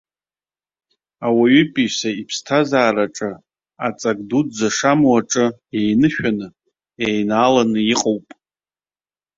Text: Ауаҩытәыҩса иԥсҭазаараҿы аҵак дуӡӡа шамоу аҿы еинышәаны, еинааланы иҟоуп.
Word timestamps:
Ауаҩытәыҩса 1.25 2.09
иԥсҭазаараҿы 2.21 3.31
аҵак 3.87 4.17
дуӡӡа 4.29 4.69
шамоу 4.75 5.15
аҿы 5.19 5.45
еинышәаны, 5.79 6.47
еинааланы 7.05 7.79
иҟоуп. 7.93 8.25